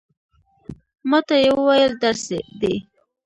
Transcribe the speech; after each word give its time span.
ما 1.09 1.19
ته 1.27 1.35
یې 1.43 1.51
وویل، 1.55 1.93
درس 2.01 2.25
دی. 2.59 2.73